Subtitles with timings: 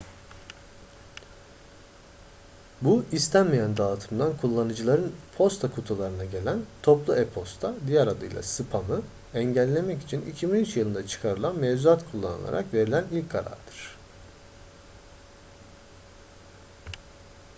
[2.81, 9.01] bu istenmeyen dağıtımdan kullanıcıların posta kutularına gelen toplu e-posta diğer adıyla spamı
[9.33, 13.91] engellemek için 2003 yılında çıkarılan mevzuat kullanılarak verilen ilk karardır